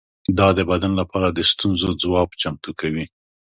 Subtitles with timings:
[0.37, 3.05] دا د بدن لپاره د ستونزو ځواب چمتو کوي.